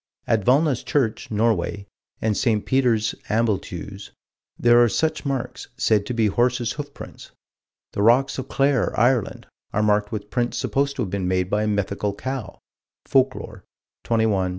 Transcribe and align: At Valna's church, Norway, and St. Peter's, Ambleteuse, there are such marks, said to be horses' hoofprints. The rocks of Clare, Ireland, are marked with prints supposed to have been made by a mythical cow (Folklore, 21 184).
At 0.25 0.43
Valna's 0.43 0.81
church, 0.83 1.29
Norway, 1.29 1.85
and 2.23 2.35
St. 2.35 2.65
Peter's, 2.65 3.13
Ambleteuse, 3.29 4.09
there 4.57 4.83
are 4.83 4.89
such 4.89 5.27
marks, 5.27 5.67
said 5.77 6.07
to 6.07 6.13
be 6.15 6.25
horses' 6.25 6.71
hoofprints. 6.71 7.29
The 7.93 8.01
rocks 8.01 8.39
of 8.39 8.47
Clare, 8.47 8.99
Ireland, 8.99 9.45
are 9.73 9.83
marked 9.83 10.11
with 10.11 10.31
prints 10.31 10.57
supposed 10.57 10.95
to 10.95 11.03
have 11.03 11.11
been 11.11 11.27
made 11.27 11.51
by 11.51 11.61
a 11.61 11.67
mythical 11.67 12.15
cow 12.15 12.57
(Folklore, 13.05 13.63
21 14.03 14.29
184). 14.31 14.49